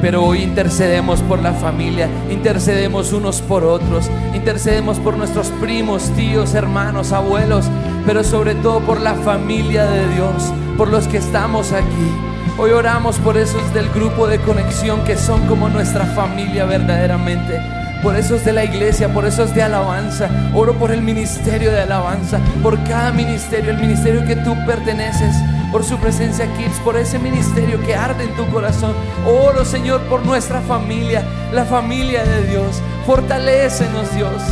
[0.00, 6.54] Pero hoy intercedemos por la familia, intercedemos unos por otros, intercedemos por nuestros primos, tíos,
[6.54, 7.66] hermanos, abuelos,
[8.06, 12.28] pero sobre todo por la familia de Dios, por los que estamos aquí.
[12.58, 17.60] Hoy oramos por esos del grupo de conexión que son como nuestra familia verdaderamente.
[18.02, 20.28] Por esos de la iglesia, por esos de alabanza.
[20.54, 25.34] Oro por el ministerio de alabanza, por cada ministerio, el ministerio que tú perteneces
[25.70, 28.92] por su presencia Kids, por ese ministerio que arde en tu corazón.
[29.26, 32.80] Oro, Señor, por nuestra familia, la familia de Dios.
[33.06, 34.42] Fortalécenos, Dios.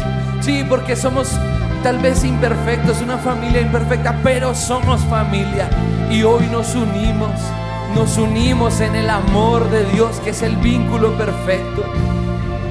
[0.41, 1.31] Sí, porque somos
[1.83, 5.71] tal vez imperfectos, una familia imperfecta, pero somos familia.
[6.11, 7.33] Y hoy nos unimos,
[7.95, 11.85] nos unimos en el amor de Dios, que es el vínculo perfecto.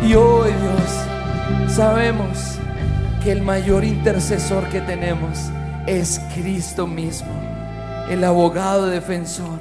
[0.07, 2.59] Y hoy, Dios, sabemos
[3.23, 5.49] que el mayor intercesor que tenemos
[5.87, 7.54] es Cristo mismo
[8.09, 9.59] el abogado defensor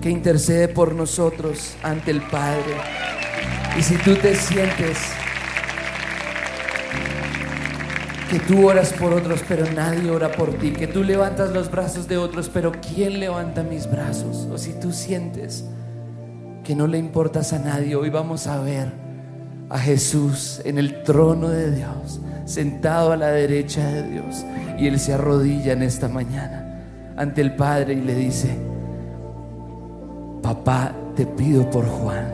[0.00, 2.74] que intercede por nosotros ante el Padre.
[3.78, 4.98] Y si tú te sientes
[8.30, 12.08] que tú oras por otros, pero nadie ora por ti, que tú levantas los brazos
[12.08, 14.48] de otros, pero ¿quién levanta mis brazos?
[14.52, 15.64] O si tú sientes
[16.64, 18.92] que no le importas a nadie, hoy vamos a ver
[19.68, 24.44] a Jesús en el trono de Dios, sentado a la derecha de Dios,
[24.76, 26.65] y Él se arrodilla en esta mañana
[27.16, 28.56] ante el Padre y le dice,
[30.42, 32.26] papá, te pido por Juan,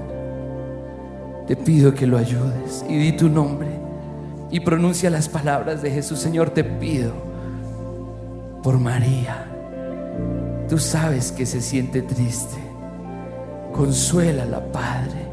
[1.47, 3.69] te pido que lo ayudes y di tu nombre
[4.51, 6.19] y pronuncia las palabras de Jesús.
[6.19, 7.13] Señor, te pido
[8.63, 9.47] por María.
[10.69, 12.59] Tú sabes que se siente triste.
[13.73, 15.27] Consuélala, Padre.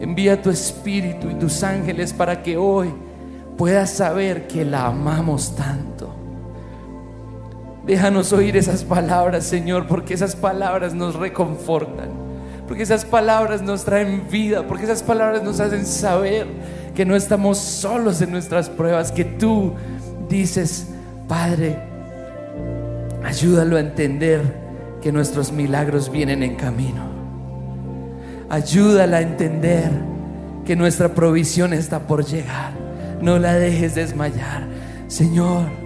[0.00, 2.92] Envía tu espíritu y tus ángeles para que hoy
[3.56, 6.17] puedas saber que la amamos tanto.
[7.88, 12.10] Déjanos oír esas palabras, Señor, porque esas palabras nos reconfortan,
[12.66, 16.46] porque esas palabras nos traen vida, porque esas palabras nos hacen saber
[16.94, 19.72] que no estamos solos en nuestras pruebas, que tú
[20.28, 20.88] dices,
[21.26, 21.78] Padre,
[23.24, 24.42] ayúdalo a entender
[25.00, 27.08] que nuestros milagros vienen en camino.
[28.50, 29.90] Ayúdala a entender
[30.66, 32.72] que nuestra provisión está por llegar.
[33.22, 34.66] No la dejes desmayar.
[35.06, 35.77] Señor,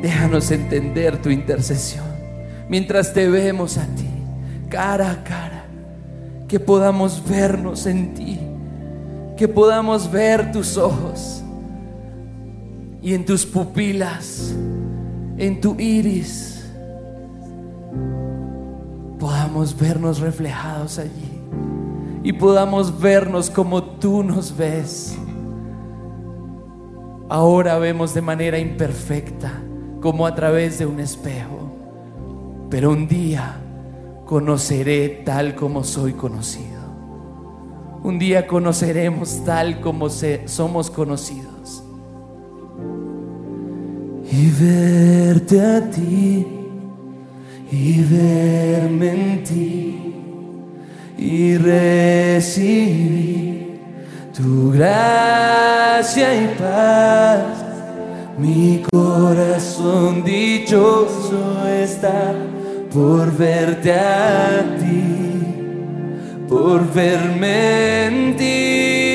[0.00, 2.06] déjanos entender tu intercesión.
[2.68, 4.08] Mientras te vemos a ti,
[4.68, 5.64] cara a cara,
[6.48, 8.40] que podamos vernos en ti,
[9.36, 11.42] que podamos ver tus ojos
[13.02, 14.54] y en tus pupilas,
[15.38, 16.64] en tu iris,
[19.18, 21.40] podamos vernos reflejados allí
[22.22, 25.16] y podamos vernos como tú nos ves.
[27.28, 29.52] Ahora vemos de manera imperfecta,
[30.06, 31.58] como a través de un espejo,
[32.70, 33.56] pero un día
[34.24, 36.78] conoceré tal como soy conocido.
[38.04, 41.82] Un día conoceremos tal como somos conocidos.
[44.30, 46.46] Y verte a ti
[47.72, 50.14] y verme en ti
[51.18, 53.00] y recibir
[54.32, 57.65] tu gracia y paz.
[58.38, 62.34] Mi corazón dichoso está
[62.92, 69.05] por verte a ti, por verme en ti,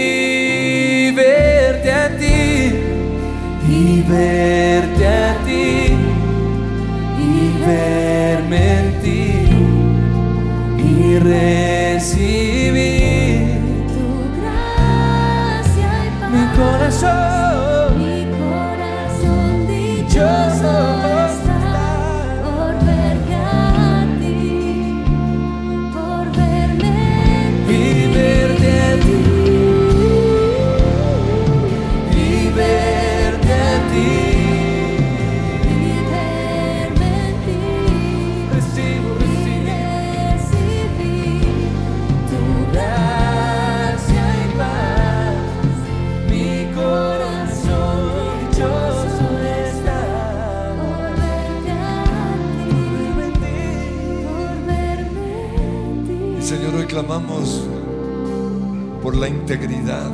[59.53, 60.09] integridad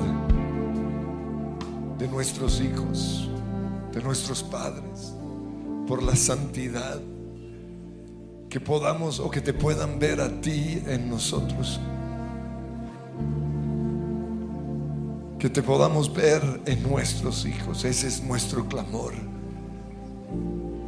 [2.00, 3.30] de nuestros hijos,
[3.94, 5.14] de nuestros padres,
[5.88, 7.00] por la santidad,
[8.50, 11.80] que podamos o que te puedan ver a ti en nosotros.
[15.38, 17.86] Que te podamos ver en nuestros hijos.
[17.86, 19.14] Ese es nuestro clamor.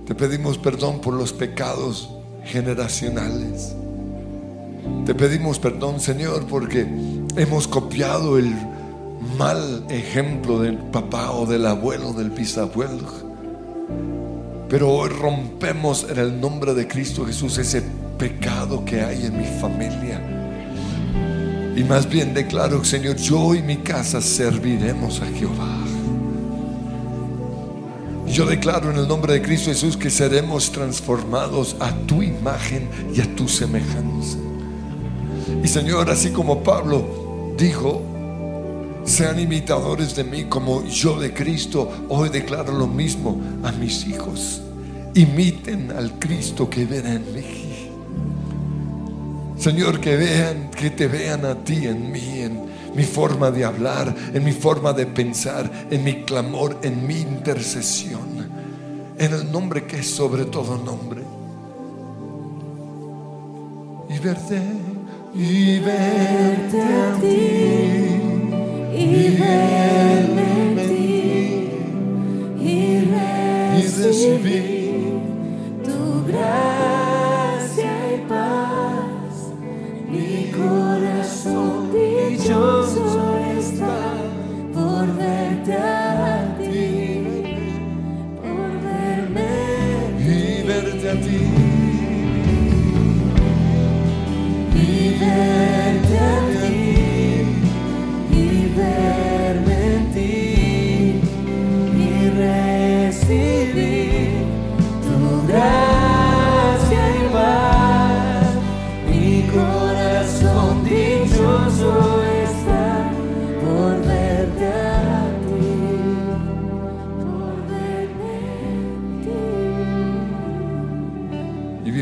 [0.08, 2.10] Te pedimos perdón por los pecados
[2.46, 3.76] generacionales.
[5.06, 6.88] Te pedimos perdón, Señor, porque
[7.36, 8.56] hemos copiado el
[9.38, 13.30] mal ejemplo del papá o del abuelo, del bisabuelo.
[14.70, 17.84] Pero hoy rompemos en el nombre de Cristo Jesús ese
[18.18, 20.22] pecado que hay en mi familia.
[21.76, 25.78] Y más bien declaro, Señor, yo y mi casa serviremos a Jehová.
[28.28, 33.22] Yo declaro en el nombre de Cristo Jesús que seremos transformados a tu imagen y
[33.22, 34.38] a tu semejanza.
[35.64, 37.19] Y Señor, así como Pablo
[37.60, 38.02] dijo,
[39.04, 44.62] sean imitadores de mí como yo de Cristo, hoy declaro lo mismo a mis hijos.
[45.14, 47.90] Imiten al Cristo que ven en mí.
[49.58, 52.62] Señor, que vean, que te vean a ti en mí, en
[52.96, 58.50] mi forma de hablar, en mi forma de pensar, en mi clamor, en mi intercesión,
[59.18, 61.24] en el nombre que es sobre todo nombre.
[64.10, 64.62] Y verte,
[65.34, 68.20] y verte a ti,
[68.98, 71.10] y verme en ti
[72.60, 73.06] y
[73.78, 74.69] y recibir recibir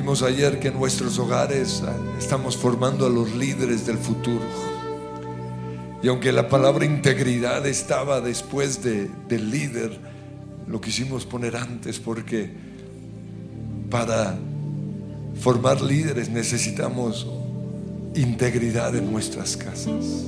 [0.08, 4.45] ayer que en nuestros hogares ah, estamos formando a los líderes del futuro.
[6.01, 9.99] Y aunque la palabra integridad estaba después de, del líder,
[10.66, 12.49] lo quisimos poner antes porque
[13.89, 14.38] para
[15.41, 17.28] formar líderes necesitamos
[18.16, 20.26] integridad en nuestras casas.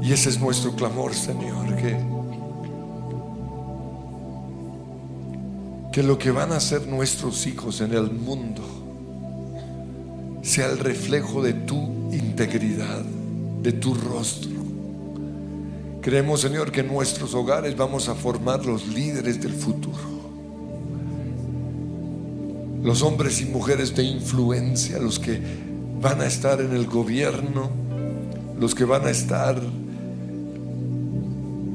[0.00, 2.13] Y ese es nuestro clamor, Señor, que,
[5.94, 8.64] que lo que van a hacer nuestros hijos en el mundo
[10.42, 13.00] sea el reflejo de tu integridad,
[13.62, 14.50] de tu rostro.
[16.02, 20.02] Creemos, Señor, que en nuestros hogares vamos a formar los líderes del futuro.
[22.82, 25.40] Los hombres y mujeres de influencia, los que
[26.00, 27.70] van a estar en el gobierno,
[28.58, 29.62] los que van a estar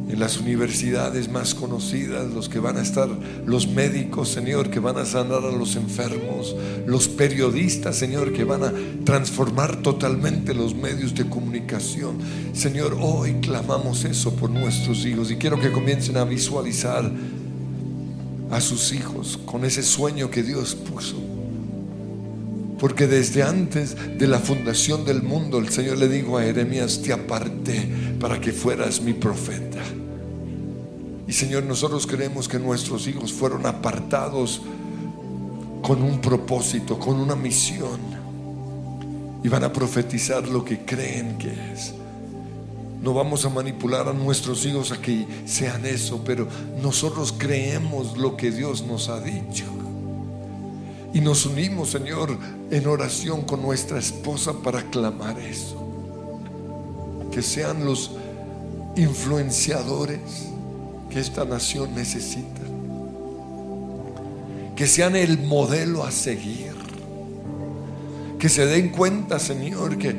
[0.10, 3.07] en las universidades más conocidas, los que van a estar,
[3.45, 6.55] los médicos, Señor, que van a sanar a los enfermos,
[6.88, 8.74] los periodistas, Señor, que van a
[9.05, 12.18] transformar totalmente los medios de comunicación.
[12.53, 17.10] Señor, hoy clamamos eso por nuestros hijos y quiero que comiencen a visualizar
[18.49, 21.18] a sus hijos con ese sueño que Dios puso.
[22.80, 27.14] Porque desde antes de la fundación del mundo el Señor le dijo a Jeremías, te
[27.14, 27.88] aparté
[28.20, 29.84] para que fueras mi profeta.
[31.30, 34.63] Y Señor, nosotros creemos que nuestros hijos fueron apartados
[35.84, 37.99] con un propósito, con una misión.
[39.43, 41.93] Y van a profetizar lo que creen que es.
[43.03, 46.47] No vamos a manipular a nuestros hijos a que sean eso, pero
[46.82, 49.65] nosotros creemos lo que Dios nos ha dicho.
[51.13, 52.36] Y nos unimos, Señor,
[52.71, 55.77] en oración con nuestra esposa para clamar eso.
[57.32, 58.13] Que sean los
[58.95, 60.49] influenciadores
[61.10, 62.62] que esta nación necesita.
[64.76, 66.74] Que sean el modelo a seguir.
[68.38, 70.16] Que se den cuenta, Señor, que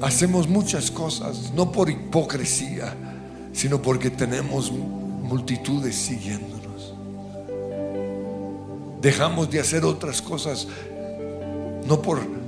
[0.00, 2.96] hacemos muchas cosas, no por hipocresía,
[3.52, 6.94] sino porque tenemos multitudes siguiéndonos.
[9.00, 10.66] Dejamos de hacer otras cosas,
[11.86, 12.39] no por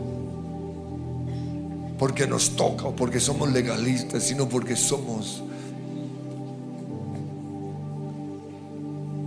[2.03, 5.41] porque nos toca o porque somos legalistas, sino porque somos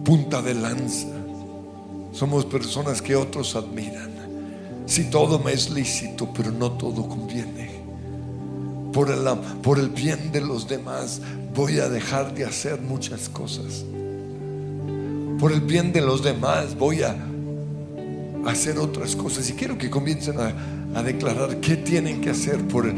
[0.03, 1.07] punta de lanza.
[2.11, 4.11] Somos personas que otros admiran.
[4.87, 7.79] Si todo me es lícito, pero no todo conviene.
[8.91, 9.25] Por el,
[9.63, 11.21] por el bien de los demás
[11.55, 13.85] voy a dejar de hacer muchas cosas.
[15.39, 17.15] Por el bien de los demás voy a
[18.45, 19.49] hacer otras cosas.
[19.49, 20.53] Y quiero que comiencen a,
[20.95, 22.91] a declarar qué tienen que hacer por,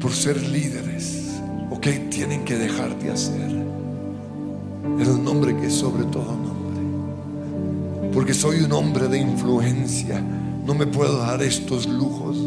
[0.00, 1.26] por ser líderes
[1.70, 3.50] o qué tienen que dejar de hacer.
[3.50, 8.10] En el nombre que es sobre todo nombre.
[8.12, 10.20] Porque soy un hombre de influencia.
[10.64, 12.38] No me puedo dar estos lujos.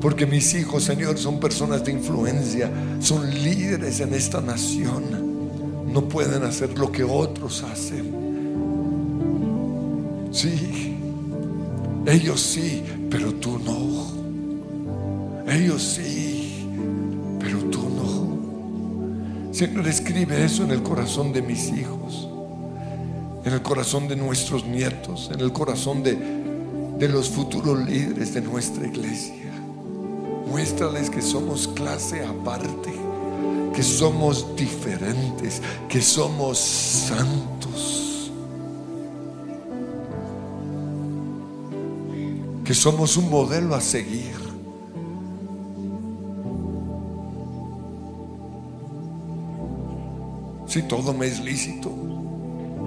[0.00, 2.70] Porque mis hijos, Señor, son personas de influencia.
[3.00, 5.04] Son líderes en esta nación.
[5.92, 8.18] No pueden hacer lo que otros hacen.
[10.32, 10.96] Sí,
[12.10, 14.06] ellos sí, pero tú no.
[15.50, 16.66] Ellos sí,
[17.38, 19.52] pero tú no.
[19.54, 22.28] Señor, escribe eso en el corazón de mis hijos,
[23.44, 26.16] en el corazón de nuestros nietos, en el corazón de,
[26.98, 29.34] de los futuros líderes de nuestra iglesia.
[30.48, 32.92] Muéstrales que somos clase aparte,
[33.74, 38.09] que somos diferentes, que somos santos
[42.70, 44.36] que somos un modelo a seguir.
[50.68, 51.90] Si todo me es lícito,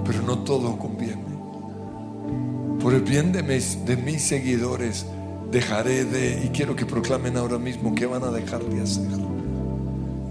[0.06, 1.36] pero no todo conviene.
[2.80, 5.04] Por el bien de mis, seguidores,
[5.50, 9.12] dejaré de, y quiero que proclamen ahora mismo que van a dejar de hacer.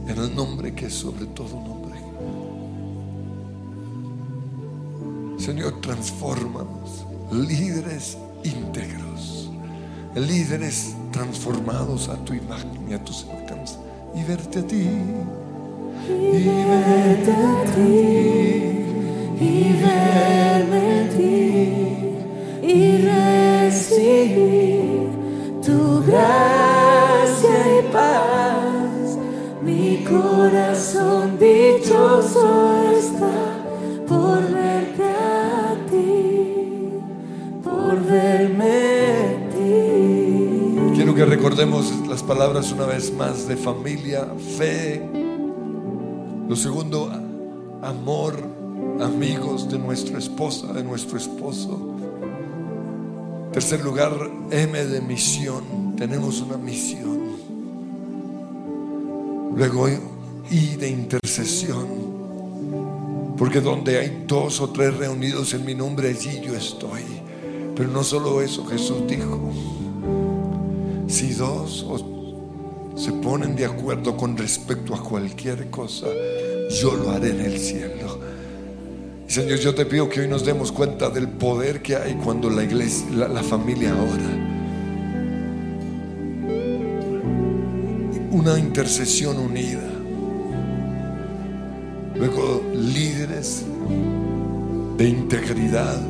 [0.07, 1.99] En el nombre que es sobre todo nombre.
[5.37, 9.51] Señor, transfórmanos, líderes íntegros.
[10.15, 13.79] Líderes transformados a tu imagen y a tu semejanza
[14.15, 14.87] y verte a ti.
[16.09, 18.63] Y verte a ti.
[19.39, 21.73] Y verme a ti.
[22.61, 24.29] Y recibir
[25.65, 29.17] tu gracia y paz.
[29.61, 32.82] Mi corazón dichoso
[41.53, 44.25] recordemos las palabras una vez más de familia,
[44.57, 44.99] fe.
[46.49, 47.11] Lo segundo,
[47.83, 48.33] amor
[48.99, 51.95] amigos, de nuestra esposa, de nuestro esposo.
[53.51, 54.11] Tercer lugar,
[54.49, 55.95] M de misión.
[55.95, 57.19] Tenemos una misión.
[59.55, 59.89] Luego,
[60.49, 61.85] I de intercesión.
[63.37, 67.03] Porque donde hay dos o tres reunidos en mi nombre, allí yo estoy.
[67.75, 69.39] Pero no solo eso, Jesús dijo,
[71.13, 71.85] si dos
[72.95, 76.07] se ponen de acuerdo con respecto a cualquier cosa,
[76.81, 78.19] yo lo haré en el cielo.
[79.27, 82.63] Señor, yo te pido que hoy nos demos cuenta del poder que hay cuando la
[82.63, 84.31] iglesia, la, familia ora.
[88.31, 89.87] Una intercesión unida.
[92.15, 93.63] Luego líderes
[94.97, 96.01] de integridad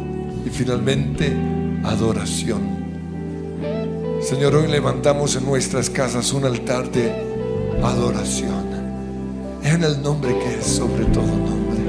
[0.45, 1.33] y finalmente
[1.83, 2.82] adoración.
[4.23, 7.11] Señor, hoy levantamos en nuestras casas un altar de
[7.83, 8.63] adoración.
[9.61, 11.81] En el nombre que es sobre todo nombre.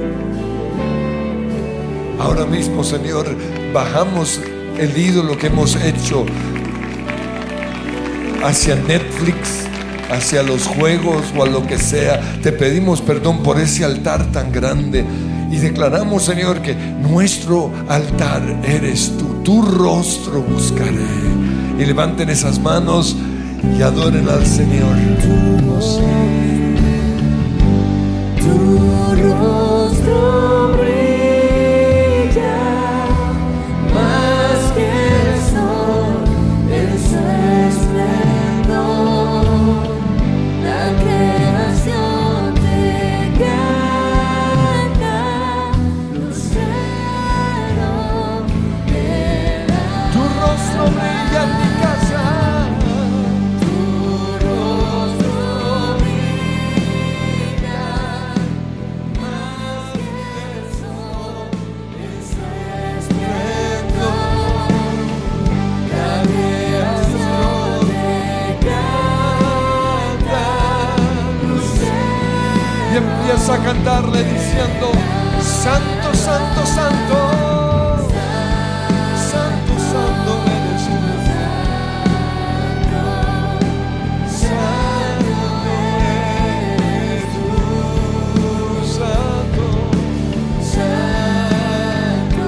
[2.19, 3.25] Ahora mismo, Señor,
[3.73, 4.41] bajamos
[4.77, 6.25] el ídolo que hemos hecho
[8.43, 9.65] hacia Netflix,
[10.11, 12.19] hacia los juegos o a lo que sea.
[12.43, 15.05] Te pedimos perdón por ese altar tan grande
[15.49, 19.41] y declaramos, Señor, que nuestro altar eres tú.
[19.41, 23.15] Tu rostro buscaré y levanten esas manos
[23.77, 24.95] y adoren al Señor.
[25.21, 25.55] Tu
[73.65, 74.91] cantarle diciendo,
[75.41, 77.17] Santo, Santo, Santo,
[79.31, 80.99] Santo, Santo eres tú.
[84.29, 85.41] Santo
[86.69, 87.49] eres tú,
[88.85, 89.65] Santo,
[90.75, 92.45] Santo,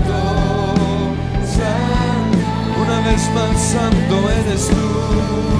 [0.00, 0.18] Santo,
[1.54, 2.80] Santo.
[2.82, 5.55] Una vez más, Santo eres tú.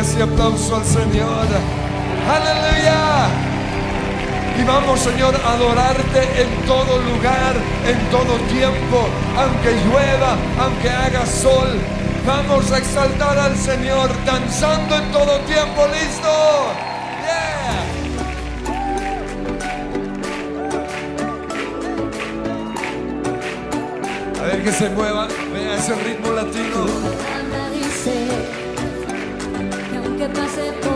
[0.00, 1.46] Ese aplauso al Señor.
[2.28, 3.28] Aleluya.
[4.58, 7.54] Y vamos, Señor, a adorarte en todo lugar,
[7.86, 11.68] en todo tiempo, aunque llueva, aunque haga sol.
[12.26, 15.86] Vamos a exaltar al Señor, danzando en todo tiempo.
[15.88, 16.28] ¿Listo?
[24.40, 27.35] A ver que se mueva, vea ese ritmo latino
[30.26, 30.95] que pase por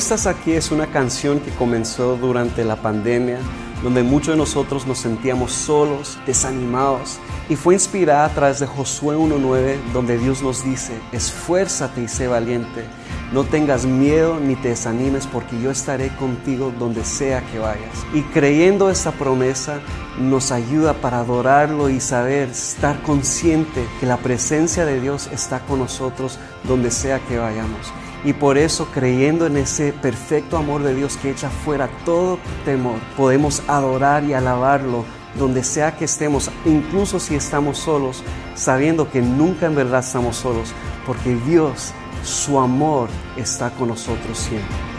[0.00, 3.38] estás aquí es una canción que comenzó durante la pandemia,
[3.82, 7.18] donde muchos de nosotros nos sentíamos solos, desanimados,
[7.50, 12.28] y fue inspirada a través de Josué 1.9, donde Dios nos dice, esfuérzate y sé
[12.28, 12.84] valiente,
[13.30, 18.06] no tengas miedo ni te desanimes, porque yo estaré contigo donde sea que vayas.
[18.14, 19.80] Y creyendo esta promesa,
[20.18, 25.78] nos ayuda para adorarlo y saber, estar consciente que la presencia de Dios está con
[25.78, 27.92] nosotros donde sea que vayamos.
[28.24, 32.98] Y por eso, creyendo en ese perfecto amor de Dios que echa fuera todo temor,
[33.16, 35.04] podemos adorar y alabarlo
[35.38, 38.22] donde sea que estemos, incluso si estamos solos,
[38.54, 40.72] sabiendo que nunca en verdad estamos solos,
[41.06, 41.92] porque Dios,
[42.24, 44.89] su amor está con nosotros siempre.